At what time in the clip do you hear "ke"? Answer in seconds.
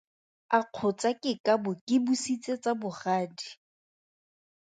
1.21-1.31, 1.85-1.95